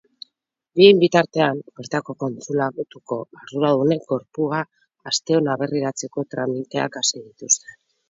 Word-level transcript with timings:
Bien 0.79 1.01
bitartean, 1.03 1.61
bertako 1.81 2.15
kontsulatuko 2.23 3.19
arduradunek 3.43 4.09
gorpua 4.15 4.65
asteon 5.15 5.55
aberriratzeko 5.59 6.29
tramiteak 6.37 7.03
hasi 7.05 7.25
dituzte. 7.27 7.83